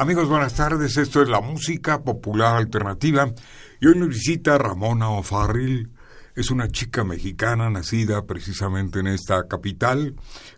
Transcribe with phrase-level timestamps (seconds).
[0.00, 0.96] Amigos, buenas tardes.
[0.96, 3.30] Esto es la música popular alternativa
[3.82, 5.90] y hoy nos visita Ramona O'Farrill.
[6.34, 10.14] Es una chica mexicana nacida precisamente en esta capital,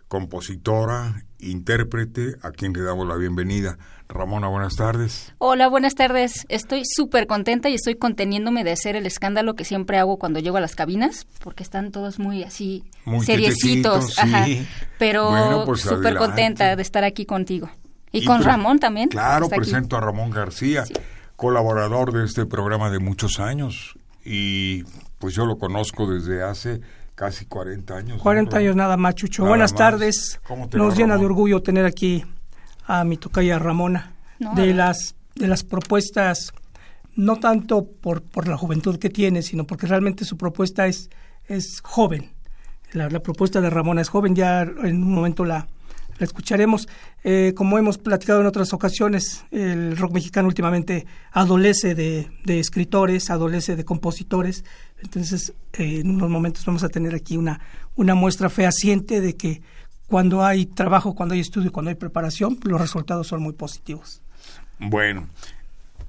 [0.07, 3.77] compositora, intérprete, a quien le damos la bienvenida.
[4.07, 5.33] Ramona, buenas tardes.
[5.39, 6.45] Hola, buenas tardes.
[6.47, 10.55] Estoy súper contenta y estoy conteniéndome de hacer el escándalo que siempre hago cuando llego
[10.55, 14.17] a las cabinas, porque están todos muy así, Muy seriecitos.
[14.19, 14.45] Ajá.
[14.45, 14.65] sí.
[14.97, 17.69] Pero Bueno, pues súper contenta de estar aquí contigo.
[18.13, 19.09] Y, Y con Ramón también.
[19.09, 19.55] Claro, aquí.
[19.55, 20.93] presento a Ramón García, Sí.
[21.35, 23.95] colaborador de este programa de muchos años.
[24.23, 24.83] Y
[25.19, 26.79] pues yo lo conozco desde hace
[27.15, 28.17] casi 40 años.
[28.17, 29.41] ¿no, 40 años nada más, Chucho.
[29.43, 29.77] Nada Buenas más.
[29.77, 30.39] tardes.
[30.47, 32.23] ¿Cómo te Nos va, llena de orgullo tener aquí
[32.87, 34.13] a mi tocaya Ramona.
[34.39, 36.53] No, de las de las propuestas,
[37.15, 41.09] no tanto por, por la juventud que tiene, sino porque realmente su propuesta es,
[41.47, 42.31] es joven.
[42.91, 45.67] La, la propuesta de Ramona es joven, ya en un momento la,
[46.23, 46.87] la escucharemos.
[47.23, 53.29] Eh, como hemos platicado en otras ocasiones, el rock mexicano últimamente adolece de, de escritores,
[53.29, 54.63] adolece de compositores.
[55.01, 57.59] Entonces, eh, en unos momentos vamos a tener aquí una,
[57.95, 59.61] una muestra fehaciente de que
[60.07, 64.21] cuando hay trabajo, cuando hay estudio, cuando hay preparación, los resultados son muy positivos.
[64.79, 65.27] Bueno,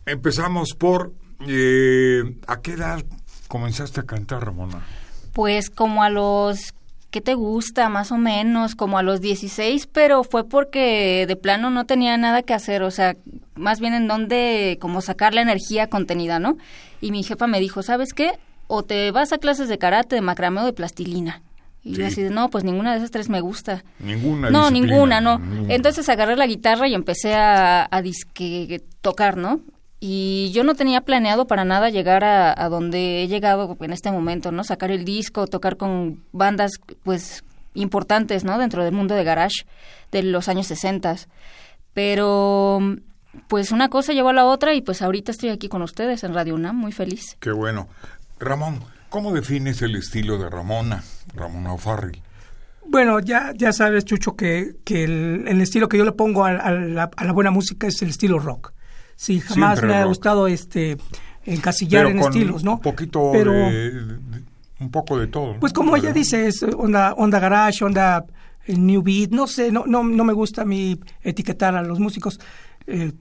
[0.06, 1.12] empezamos por...
[1.46, 3.04] eh, ¿A qué edad
[3.48, 4.84] comenzaste a cantar, Ramona?
[5.32, 6.74] Pues como a los...
[7.14, 7.88] ¿Qué te gusta?
[7.88, 12.42] Más o menos, como a los 16, pero fue porque de plano no tenía nada
[12.42, 13.14] que hacer, o sea,
[13.54, 16.56] más bien en donde como sacar la energía contenida, ¿no?
[17.00, 18.32] Y mi jefa me dijo, ¿sabes qué?
[18.66, 21.40] O te vas a clases de karate, de macramé o de plastilina.
[21.84, 22.02] Y yo Sí.
[22.02, 23.84] así de, no, pues ninguna de esas tres me gusta.
[24.00, 25.38] Ninguna No, disciplina, ninguna, no.
[25.38, 25.72] ninguna.
[25.72, 29.60] Entonces agarré la guitarra y empecé a, a disque tocar, ¿no?
[30.06, 34.12] Y yo no tenía planeado para nada llegar a, a donde he llegado en este
[34.12, 34.62] momento, ¿no?
[34.62, 36.72] Sacar el disco, tocar con bandas,
[37.04, 37.42] pues,
[37.72, 38.58] importantes, ¿no?
[38.58, 39.64] Dentro del mundo de garage
[40.12, 41.16] de los años 60.
[41.94, 42.80] Pero,
[43.48, 46.34] pues, una cosa llevó a la otra y pues ahorita estoy aquí con ustedes en
[46.34, 47.38] Radio UNAM, muy feliz.
[47.40, 47.88] Qué bueno.
[48.38, 51.02] Ramón, ¿cómo defines el estilo de Ramona,
[51.34, 52.20] Ramona O'Farrill?
[52.86, 56.50] Bueno, ya, ya sabes, Chucho, que, que el, el estilo que yo le pongo a,
[56.50, 58.74] a la, a la buena música es el estilo rock.
[59.16, 60.96] Sí, jamás Siempre me ha gustado este
[61.44, 62.72] encasillar en con estilos, ¿no?
[62.74, 64.42] Un poquito Pero, de, de-
[64.80, 65.58] un poco de todo.
[65.60, 68.24] pues como ella dice, es onda, onda garage, onda
[68.66, 72.00] eh, new beat, no sé, no, no, no me gusta a mí etiquetar a los
[72.00, 72.40] músicos,
[72.86, 73.12] eh,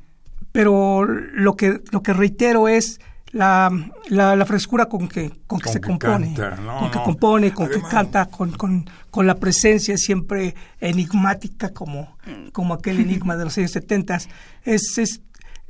[0.52, 3.00] pero lo que, lo que reitero es
[3.32, 3.70] la,
[4.10, 7.00] la, la frescura con que, con que Con se que compone, canta, no, con que
[7.00, 12.16] compone, con Además- que canta, con, con, con la presencia siempre enigmática como,
[12.52, 14.20] como aquel enigma de los años 70.
[14.64, 15.22] Es, es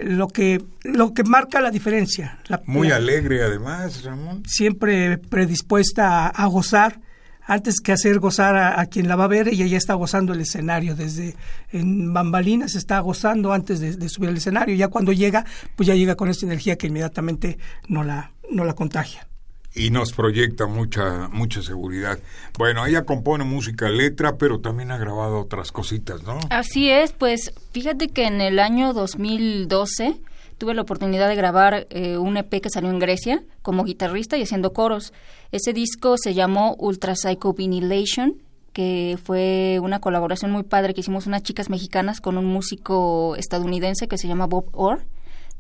[0.04, 2.40] lo que, lo que marca la diferencia.
[2.48, 4.44] La- Muy la- alegre además, Ramón.
[4.46, 7.00] siempre predispuesta a, a gozar,
[7.46, 10.32] antes que hacer gozar a, a quien la va a ver, ella ya está gozando
[10.34, 11.36] el escenario, desde
[11.72, 15.96] en bambalinas está gozando antes de, de subir al escenario, ya cuando llega, pues ya
[15.96, 19.28] llega con esa energía que inmediatamente no la, no la contagia.
[19.76, 22.20] Y nos proyecta mucha, mucha seguridad.
[22.58, 26.40] Bueno, ella compone música, letra, pero también ha grabado otras cositas, ¿no?
[26.50, 30.22] Así es, pues fíjate que en el año 2012
[30.58, 34.44] tuve la oportunidad de grabar eh, un EP que salió en Grecia como guitarrista y
[34.44, 35.12] haciendo coros.
[35.52, 38.42] Ese disco se llamó Ultra Psycho Vinylation,
[38.74, 44.08] que fue una colaboración muy padre que hicimos unas chicas mexicanas con un músico estadounidense
[44.08, 45.06] que se llama Bob Orr,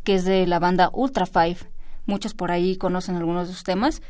[0.04, 1.58] que es de la banda Ultra Five.
[2.06, 4.02] Muchos por ahí conocen algunos de sus temas.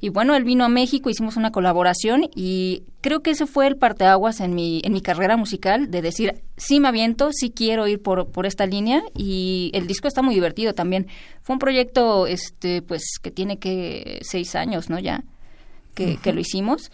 [0.00, 3.76] Y bueno, él vino a México, hicimos una colaboración y creo que ese fue el
[3.76, 8.00] parteaguas en mi, en mi carrera musical de decir, sí me aviento, sí quiero ir
[8.00, 11.08] por, por esta línea y el disco está muy divertido también.
[11.42, 15.00] Fue un proyecto, este, pues, que tiene que seis años, ¿no?
[15.00, 15.24] Ya,
[15.94, 16.92] que, que lo hicimos.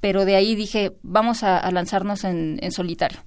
[0.00, 3.20] Pero de ahí dije, vamos a, a lanzarnos en, en solitario.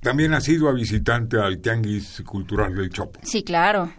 [0.00, 3.20] También ha sido a visitante al Tianguis Cultural del Chopo.
[3.22, 3.92] Sí, claro.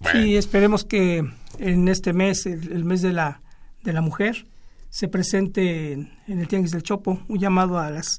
[0.00, 1.24] Bueno, Sí, esperemos que
[1.58, 3.40] en este mes, el, el mes de la,
[3.82, 4.46] de la mujer,
[4.90, 8.18] se presente en, en el Tianguis del Chopo un llamado a las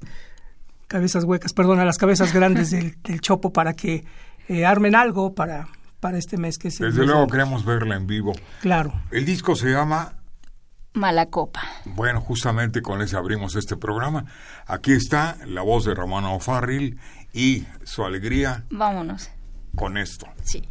[0.87, 4.05] cabezas huecas, perdón, a las cabezas grandes del, del Chopo para que
[4.47, 5.67] eh, armen algo para,
[5.99, 8.33] para este mes que es Desde luego queremos verla en vivo.
[8.61, 8.93] Claro.
[9.11, 10.13] El disco se llama
[10.93, 11.61] Malacopa.
[11.85, 14.25] Bueno, justamente con ese abrimos este programa.
[14.65, 16.97] Aquí está la voz de Ramona O'Farrill
[17.33, 18.65] y su alegría.
[18.69, 19.29] Vámonos.
[19.75, 20.27] Con esto.
[20.43, 20.63] Sí.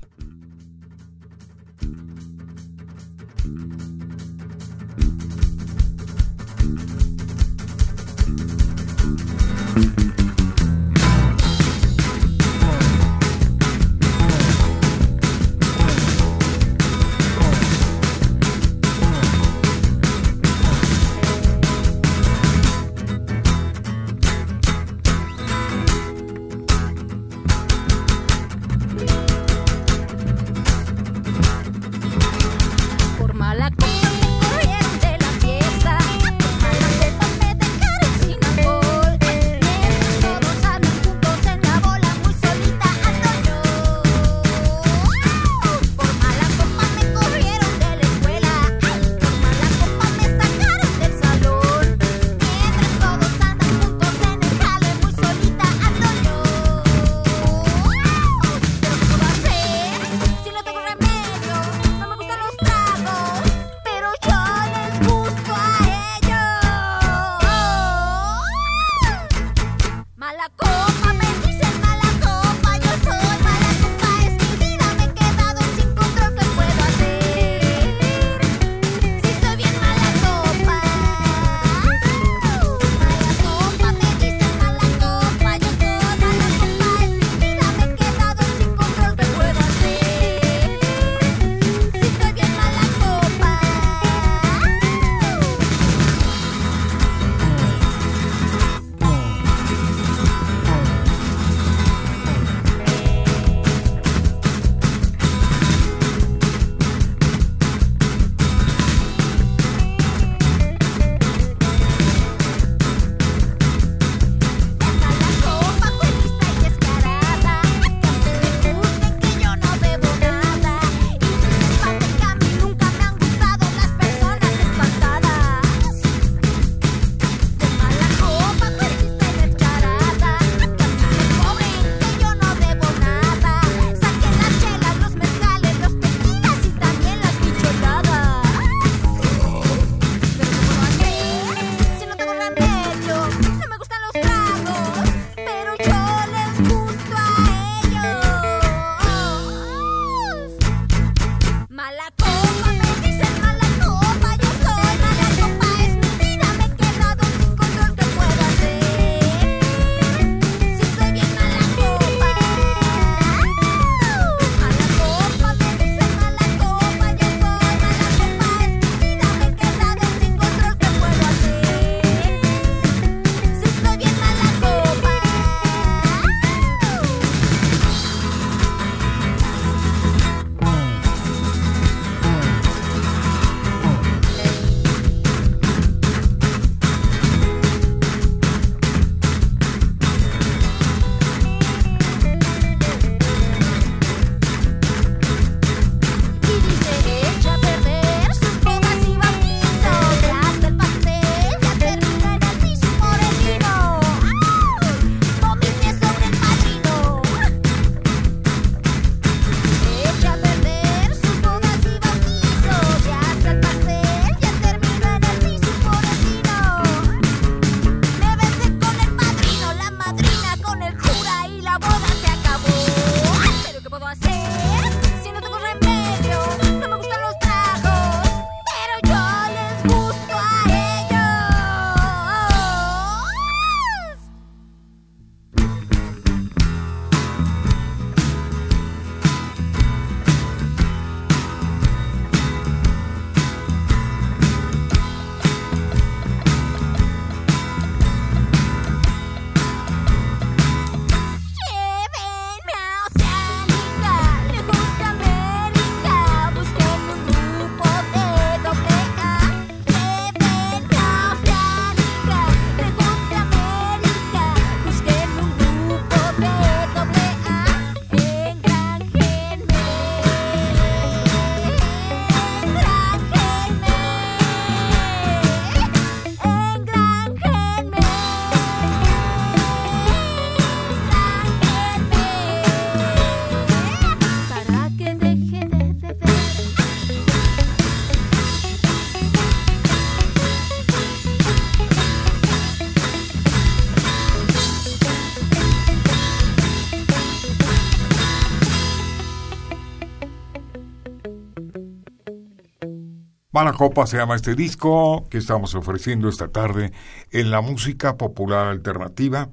[303.56, 306.92] Mala Copa se llama este disco que estamos ofreciendo esta tarde
[307.30, 309.48] en la música popular alternativa.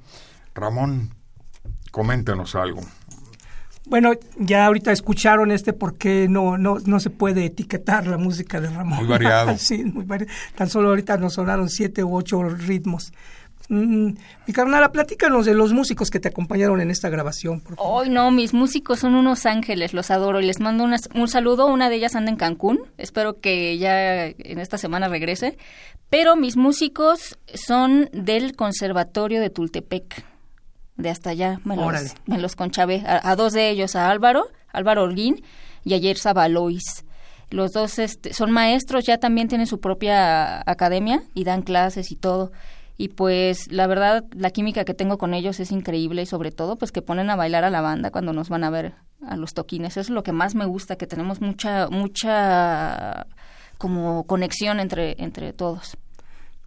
[0.54, 1.16] Ramón,
[1.90, 2.82] coméntanos algo.
[3.86, 8.70] Bueno, ya ahorita escucharon este porque no, no, no se puede etiquetar la música de
[8.70, 9.00] Ramón.
[9.00, 9.56] Muy variado.
[9.58, 10.34] sí, muy variado.
[10.54, 13.14] Tan solo ahorita nos sonaron siete u ocho ritmos.
[13.74, 14.14] Mm,
[14.46, 17.64] mi carnala, platícanos de los músicos que te acompañaron en esta grabación.
[17.78, 21.66] Hoy no, mis músicos son unos ángeles, los adoro y les mando un saludo.
[21.66, 25.58] Una de ellas anda en Cancún, espero que ya en esta semana regrese.
[26.12, 30.24] Pero mis músicos son del Conservatorio de Tultepec,
[30.98, 31.60] de hasta allá.
[31.64, 33.04] Me los, me los conchavé.
[33.08, 35.44] A, dos de ellos, a Álvaro, Álvaro Orguín
[35.84, 37.06] y ayer Sabalois.
[37.50, 42.16] Los dos este, son maestros, ya también tienen su propia academia y dan clases y
[42.16, 42.52] todo
[42.98, 46.76] y pues la verdad la química que tengo con ellos es increíble y sobre todo
[46.76, 48.94] pues que ponen a bailar a la banda cuando nos van a ver
[49.26, 49.94] a los toquines.
[49.94, 53.26] Eso es lo que más me gusta, que tenemos mucha mucha
[53.78, 55.98] como conexión entre entre todos.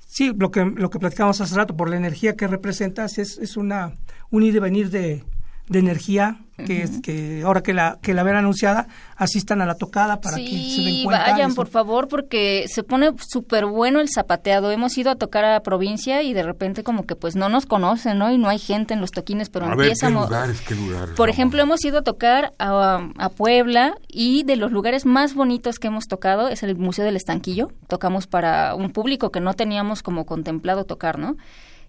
[0.06, 3.56] Sí, lo que lo que platicamos hace rato por la energía que representas es es
[3.56, 3.92] una
[4.30, 5.24] un ir y venir de
[5.68, 10.20] de energía que, que ahora que la que la ven anunciada asistan a la tocada
[10.20, 11.30] para que se den cuenta.
[11.30, 14.70] vayan por favor porque se pone súper bueno el zapateado.
[14.70, 17.66] Hemos ido a tocar a la provincia y de repente como que pues no nos
[17.66, 18.30] conocen, ¿no?
[18.30, 21.28] Y no hay gente en los toquines, pero a ver, ¿qué lugares, qué lugares, Por
[21.28, 25.88] ejemplo, hemos ido a tocar a, a, Puebla y de los lugares más bonitos que
[25.88, 27.70] hemos tocado es el Museo del Estanquillo.
[27.86, 31.36] Tocamos para un público que no teníamos como contemplado tocar, ¿no?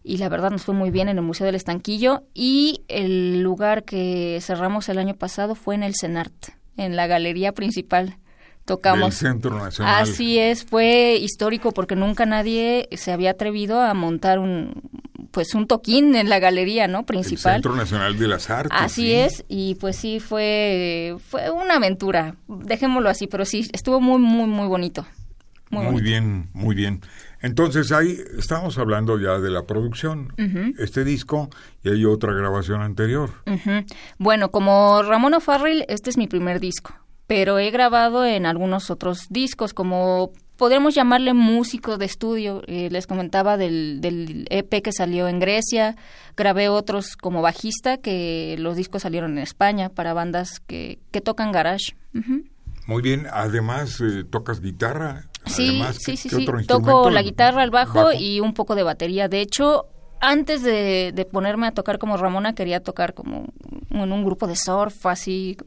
[0.07, 3.83] Y la verdad nos fue muy bien en el Museo del Estanquillo y el lugar
[3.83, 8.17] que cerramos el año pasado fue en el CENART, en la galería principal.
[8.63, 9.15] Tocamos.
[9.15, 10.03] Centro Nacional.
[10.03, 14.81] Así es, fue histórico porque nunca nadie se había atrevido a montar un
[15.31, 17.05] pues un toquín en la galería, ¿no?
[17.05, 17.55] Principal.
[17.55, 18.77] El Centro Nacional de las Artes.
[18.79, 24.19] Así es, y pues sí fue fue una aventura, dejémoslo así, pero sí estuvo muy
[24.19, 25.05] muy muy bonito.
[25.69, 27.01] Muy, bien, muy bien.
[27.41, 30.33] Entonces ahí estamos hablando ya de la producción,
[30.79, 31.49] este disco
[31.83, 33.29] y hay otra grabación anterior.
[34.17, 36.93] Bueno, como Ramón O'Farrill, este es mi primer disco,
[37.27, 42.63] pero he grabado en algunos otros discos como podríamos llamarle músico de estudio.
[42.67, 45.95] Eh, les comentaba del, del, EP que salió en Grecia,
[46.35, 51.51] grabé otros como bajista que los discos salieron en España para bandas que, que tocan
[51.51, 51.95] garage.
[52.87, 55.25] Muy bien, además eh, tocas guitarra.
[55.49, 56.45] Sí, sí, sí, sí.
[56.67, 59.27] Toco la guitarra, el bajo, y un poco de batería.
[59.27, 59.87] De hecho,
[60.19, 63.45] antes de, ponerme a tocar como Ramona, quería tocar como
[63.89, 65.57] en un grupo de surf, así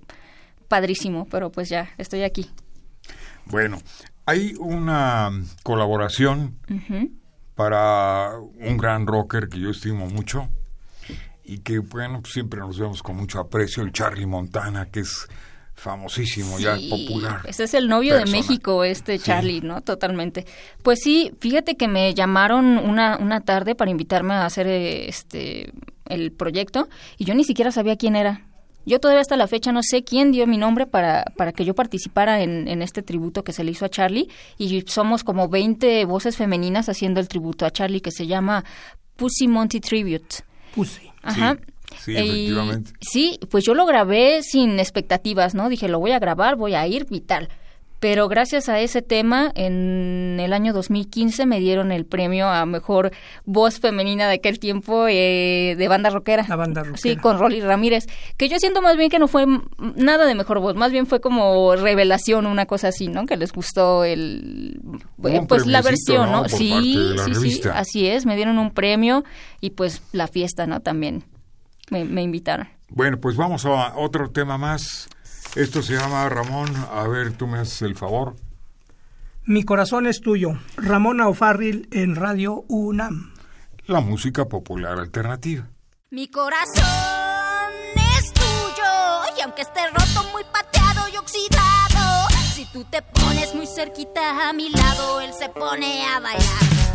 [0.68, 2.50] padrísimo, pero pues ya, estoy aquí.
[3.46, 3.78] Bueno,
[4.26, 5.30] hay una
[5.62, 6.58] colaboración
[7.54, 10.48] para un gran rocker que yo estimo mucho
[11.44, 15.28] y que, bueno, siempre nos vemos con mucho aprecio, el Charlie Montana, que es
[15.80, 17.40] famosísimo, ya popular.
[17.44, 19.80] Ese es el novio de México, este Charlie, ¿no?
[19.80, 20.44] Totalmente.
[20.82, 25.72] Pues sí, fíjate que me llamaron una, una tarde para invitarme a hacer este
[26.06, 28.46] el proyecto y yo ni siquiera sabía quién era.
[28.84, 31.74] Yo todavía hasta la fecha no sé quién dio mi nombre para, para que yo
[31.74, 36.04] participara en, en este tributo que se le hizo a Charlie y somos como 20
[36.04, 38.64] voces femeninas haciendo el tributo a Charlie que se llama
[39.16, 40.36] Pussy Monty Tribute.
[40.74, 41.10] Pussy.
[41.22, 41.56] Ajá.
[41.56, 42.92] Sí, efectivamente.
[43.00, 45.68] sí, pues yo lo grabé sin expectativas, ¿no?
[45.68, 47.48] Dije, lo voy a grabar, voy a ir y tal.
[48.00, 53.12] Pero gracias a ese tema, en el año 2015 me dieron el premio a mejor
[53.44, 56.46] voz femenina de aquel tiempo eh, de banda rockera.
[56.48, 56.96] La banda rockera.
[56.96, 58.06] Sí, con Rolly Ramírez.
[58.38, 59.44] Que yo siento más bien que no fue
[59.96, 63.26] nada de mejor voz, más bien fue como revelación, una cosa así, ¿no?
[63.26, 64.80] Que les gustó el.
[65.46, 66.48] pues la versión, ¿no?
[66.48, 68.24] sí, sí, sí, así es.
[68.24, 69.24] Me dieron un premio
[69.60, 70.80] y pues la fiesta, ¿no?
[70.80, 71.24] También
[71.90, 72.68] me, invitaron.
[72.88, 75.08] Bueno, pues vamos a otro tema más.
[75.54, 76.68] Esto se llama Ramón.
[76.92, 78.36] A ver, tú me haces el favor.
[79.44, 80.52] Mi corazón es tuyo.
[80.76, 83.34] Ramón O'Farrill en Radio UNAM.
[83.86, 85.68] La música popular alternativa.
[86.10, 86.84] Mi corazón
[87.96, 89.38] es tuyo.
[89.38, 92.28] Y aunque esté roto, muy pateado y oxidado.
[92.54, 96.89] Si tú te pones muy cerquita a mi lado, él se pone a bailar.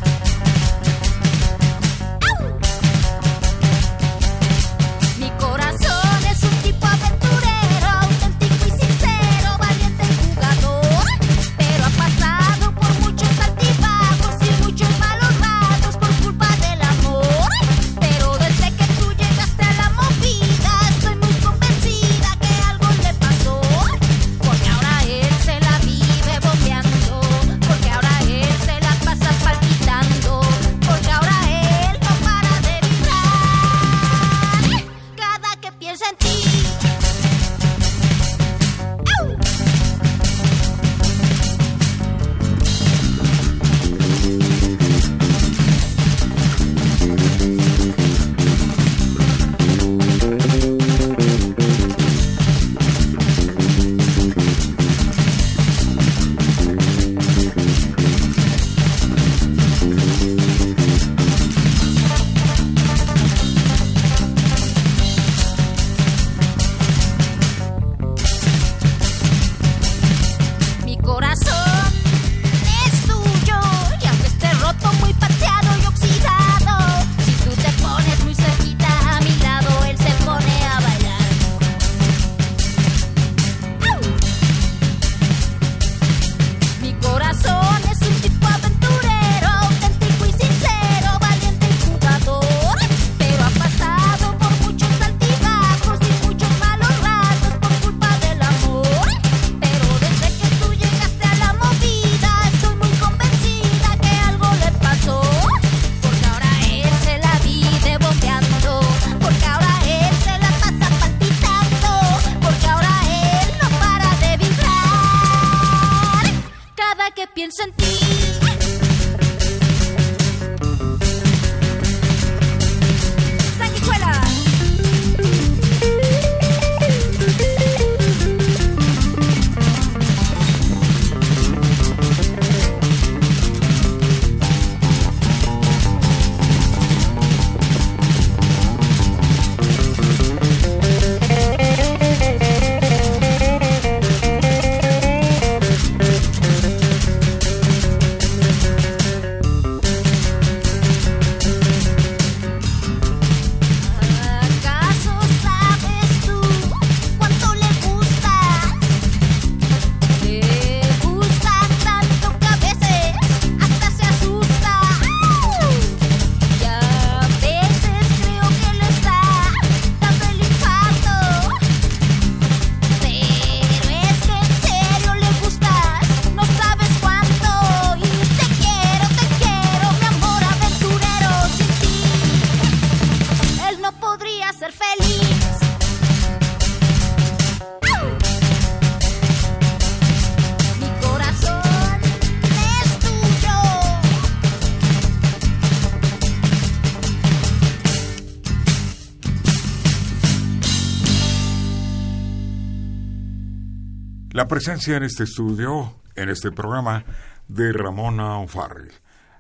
[204.35, 207.05] La presencia en este estudio, en este programa,
[207.47, 208.91] de Ramona O'Farrell.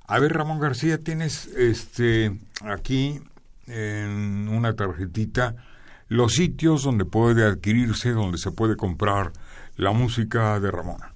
[0.07, 3.19] A ver, Ramón García, tienes este aquí
[3.67, 5.57] en una tarjetita
[6.07, 9.33] los sitios donde puede adquirirse, donde se puede comprar
[9.75, 11.13] la música de Ramona.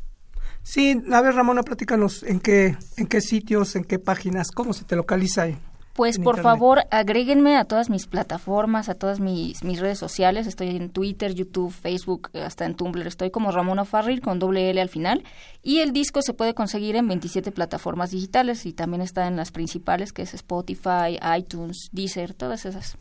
[0.62, 4.84] Sí, a ver, Ramona, platícanos en qué, en qué sitios, en qué páginas, cómo se
[4.84, 5.58] te localiza ahí.
[6.00, 10.48] Pues por favor, agréguenme a todas mis plataformas, a todas mis, mis redes sociales.
[10.48, 13.06] Estoy en Twitter, YouTube, Facebook, hasta en Tumblr.
[13.06, 15.26] Estoy como Ramona Farril con doble L al final.
[15.62, 19.52] Y el disco se puede conseguir en 27 plataformas digitales y también está en las
[19.52, 22.98] principales, que es Spotify, iTunes, Deezer, todas esas.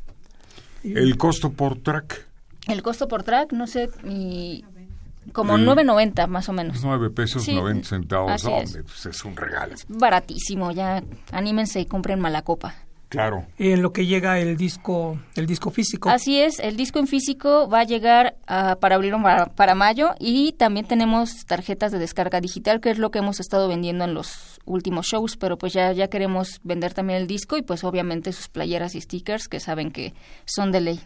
[0.83, 2.27] ¿El costo por track?
[2.67, 4.65] El costo por track, no sé, mi,
[5.33, 6.83] como 9.90 más o menos.
[6.83, 8.45] 9 pesos 90 centavos.
[8.45, 8.73] es.
[8.83, 9.75] Pues es un regalo.
[9.75, 12.88] Es baratísimo, ya anímense y compren Malacopa.
[13.09, 13.47] Claro.
[13.57, 16.11] Y en lo que llega el disco, el disco físico.
[16.11, 19.23] Así es, el disco en físico va a llegar para abril o
[19.55, 23.67] para, mayo y también tenemos tarjetas de descarga digital, que es lo que hemos estado
[23.69, 27.63] vendiendo en los últimos shows, pero pues ya, ya queremos vender también el disco y
[27.63, 30.13] pues obviamente sus playeras y stickers que saben que
[30.45, 31.01] son de ley.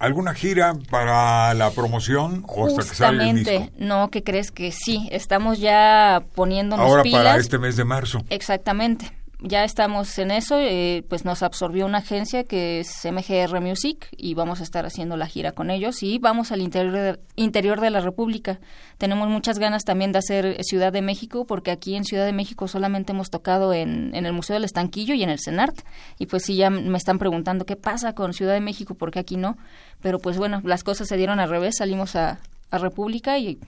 [0.00, 3.68] ¿Alguna gira para la promoción o hasta que salga el disco?
[3.78, 8.24] no, que crees que sí, estamos ya poniéndonos Ahora para este mes de marzo.
[8.30, 14.08] Exactamente ya estamos en eso, eh, pues nos absorbió una agencia que es MGR Music
[14.16, 17.80] y vamos a estar haciendo la gira con ellos y vamos al interior de, interior
[17.80, 18.60] de la República.
[18.98, 22.68] Tenemos muchas ganas también de hacer Ciudad de México porque aquí en Ciudad de México
[22.68, 25.80] solamente hemos tocado en, en el Museo del Estanquillo y en el CENART
[26.18, 29.36] y pues sí ya me están preguntando qué pasa con Ciudad de México porque aquí
[29.36, 29.56] no,
[30.00, 32.38] pero pues bueno, las cosas se dieron al revés, salimos a,
[32.70, 33.58] a República y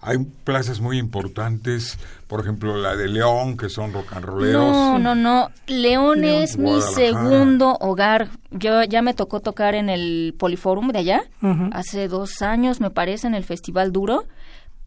[0.00, 4.72] hay plazas muy importantes, por ejemplo la de León, que son rock and rolleros.
[4.72, 5.50] No, no, no.
[5.66, 8.28] León, es mi segundo hogar.
[8.50, 11.22] Yo ya me tocó tocar en el Poliforum de allá,
[11.72, 14.24] hace dos años me parece, en el Festival Duro.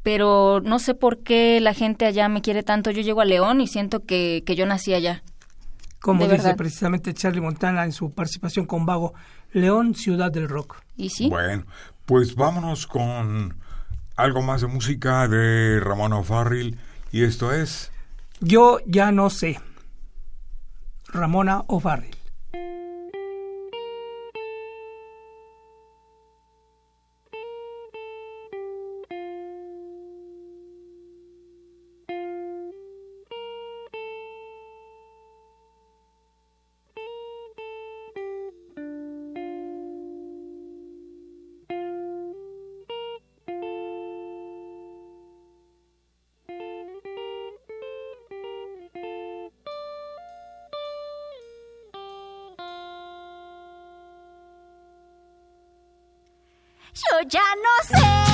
[0.04, 2.90] Pero no sé por qué la gente allá me quiere tanto.
[2.90, 5.22] Yo llego a León y siento que, que yo nací allá.
[6.02, 9.14] Como dice precisamente Charlie Montana en su participación con Vago,
[9.52, 10.78] León, ciudad del rock.
[10.98, 11.30] ¿Y sí?
[11.30, 11.66] Bueno,
[12.06, 13.56] pues vámonos con
[14.16, 16.78] algo más de música de Ramón O'Farrill
[17.12, 17.92] y esto es...
[18.40, 19.60] Yo ya no sé.
[21.08, 22.21] Ramona O'Farrill.
[56.94, 58.31] Yo ya no sé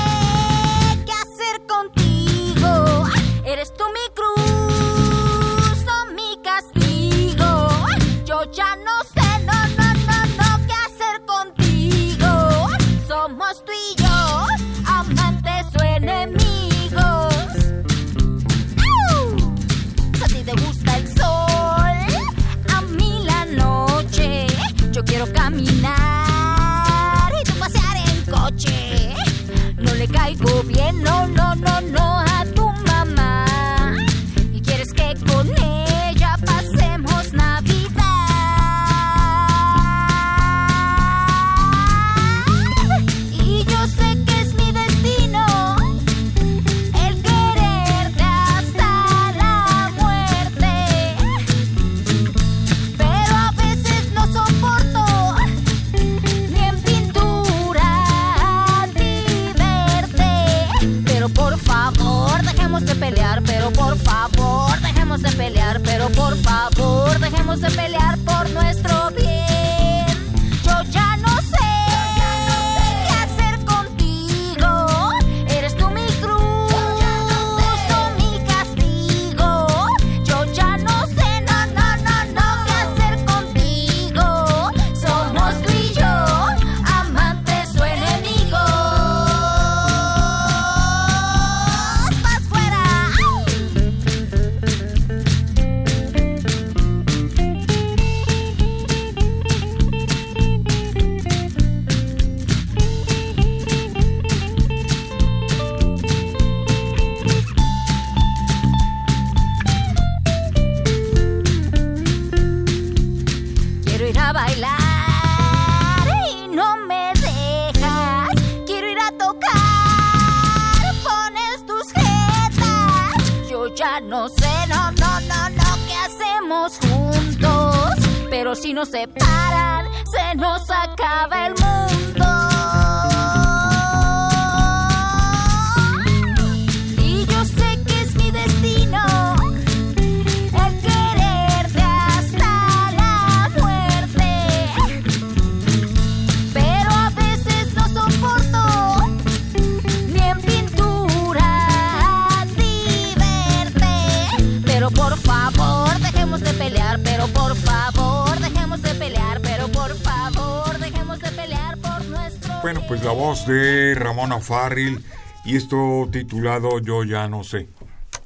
[163.28, 165.04] voz de Ramona Farril
[165.44, 167.68] y esto titulado Yo ya no sé.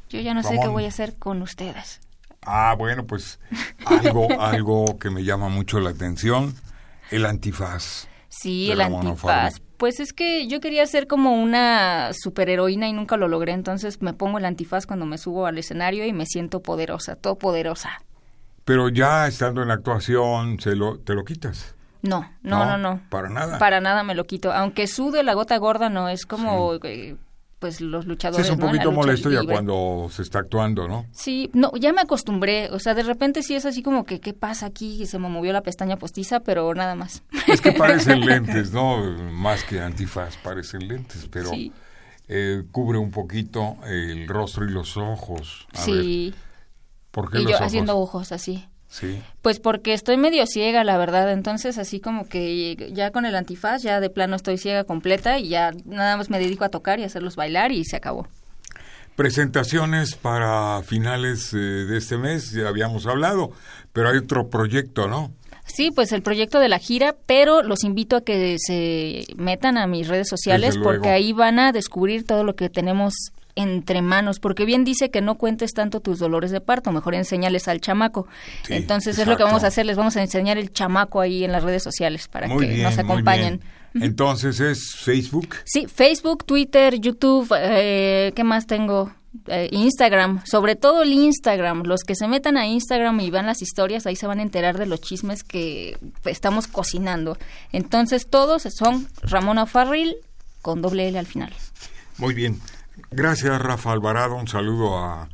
[0.10, 2.02] Yo ya no sé qué voy a hacer con ustedes.
[2.44, 3.40] Ah, bueno, pues
[3.84, 6.54] algo, algo que me llama mucho la atención,
[7.10, 8.08] el antifaz.
[8.30, 9.54] Sí, de el Ramona antifaz.
[9.54, 9.68] Farril.
[9.78, 14.14] Pues es que yo quería ser como una superheroína y nunca lo logré, entonces me
[14.14, 18.04] pongo el antifaz cuando me subo al escenario y me siento poderosa, todopoderosa.
[18.66, 21.74] Pero ya estando en la actuación, se lo, ¿te lo quitas?
[22.02, 23.02] No, no, no, no.
[23.10, 23.58] Para nada.
[23.60, 24.52] Para nada me lo quito.
[24.52, 27.16] Aunque sude la gota gorda, no, es como eh,
[27.60, 28.48] pues los Sí, luchadores.
[28.48, 31.06] es un poquito molesto ya cuando se está actuando, ¿no?
[31.12, 32.70] Sí, no, ya me acostumbré.
[32.72, 35.06] O sea, de repente sí es así como que, ¿qué pasa aquí?
[35.06, 37.22] Se me movió la pestaña postiza, pero nada más.
[37.48, 38.98] Es que parecen lentes, ¿no?
[39.32, 41.72] Más que antifaz, parecen lentes, pero Sí.
[42.28, 45.68] eh, cubre un poquito el rostro y los ojos.
[45.76, 46.34] A ver, sí.
[47.12, 47.68] ¿por qué Y los yo ojos?
[47.68, 48.66] haciendo ojos así.
[48.91, 49.21] Sí.
[49.41, 51.32] Pues porque estoy medio ciega, la verdad.
[51.32, 55.47] Entonces, así como que ya con el antifaz, ya de plano estoy ciega completa y
[55.47, 58.27] ya nada más me dedico a tocar y hacerlos bailar y se acabó.
[59.15, 63.51] Presentaciones para finales eh, de este mes, ya habíamos hablado,
[63.93, 65.32] pero hay otro proyecto, ¿no?
[65.65, 69.88] Sí, pues el proyecto de la gira, pero los invito a que se metan a
[69.88, 73.13] mis redes sociales porque ahí van a descubrir todo lo que tenemos
[73.56, 77.68] entre manos, porque bien dice que no cuentes tanto tus dolores de parto, mejor enséñales
[77.68, 78.28] al chamaco.
[78.66, 81.44] Sí, Entonces es lo que vamos a hacer, les vamos a enseñar el chamaco ahí
[81.44, 83.62] en las redes sociales para muy que bien, nos acompañen.
[83.94, 85.56] Entonces es Facebook.
[85.66, 89.12] Sí, Facebook, Twitter, YouTube, eh, ¿qué más tengo?
[89.48, 91.84] Eh, Instagram, sobre todo el Instagram.
[91.84, 94.78] Los que se metan a Instagram y vean las historias, ahí se van a enterar
[94.78, 97.38] de los chismes que estamos cocinando.
[97.72, 100.16] Entonces todos son Ramona Farril
[100.62, 101.54] con doble L al final.
[102.18, 102.60] Muy bien.
[103.12, 104.36] Gracias, Rafa Alvarado.
[104.36, 105.28] Un saludo a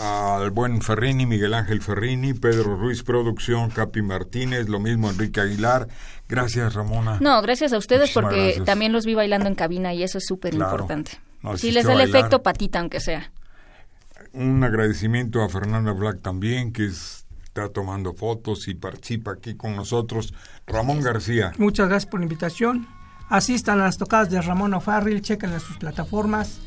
[0.00, 5.88] al buen Ferrini, Miguel Ángel Ferrini, Pedro Ruiz Producción, Capi Martínez, lo mismo Enrique Aguilar.
[6.28, 7.18] Gracias, Ramona.
[7.20, 8.66] No, gracias a ustedes Muchísimas porque gracias.
[8.66, 11.18] también los vi bailando en cabina y eso es súper importante.
[11.56, 13.32] Si les da el efecto patita, aunque sea.
[14.32, 20.34] Un agradecimiento a Fernanda Black también, que está tomando fotos y participa aquí con nosotros.
[20.66, 21.52] Ramón García.
[21.58, 22.86] Muchas gracias por la invitación.
[23.28, 26.60] Asistan a las tocadas de Ramón O'Farrill, chequen en sus plataformas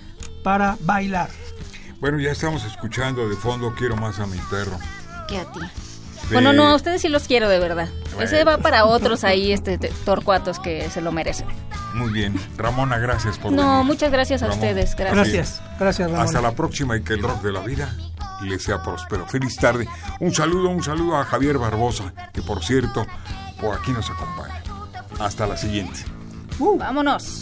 [0.43, 1.29] para bailar.
[1.99, 4.77] Bueno, ya estamos escuchando de fondo Quiero más a mi perro.
[5.27, 5.59] Que a ti.
[5.59, 7.89] De- Bueno, no, a ustedes sí los quiero de verdad.
[8.13, 8.21] Bueno.
[8.21, 11.47] Ese va para otros ahí, este, te- torcuatos que se lo merecen.
[11.95, 12.39] Muy bien.
[12.55, 13.85] Ramona, gracias por No, venir.
[13.85, 14.59] muchas gracias a Ramón.
[14.63, 14.95] ustedes.
[14.95, 15.15] Gracias.
[15.15, 16.25] Gracias, gracias Ramón.
[16.25, 17.93] Hasta la próxima y que el rock de la vida
[18.43, 19.25] le sea próspero.
[19.25, 19.87] Feliz tarde.
[20.19, 23.05] Un saludo, un saludo a Javier Barbosa, que por cierto,
[23.59, 24.61] por aquí nos acompaña.
[25.19, 26.05] Hasta la siguiente.
[26.59, 27.41] Vámonos.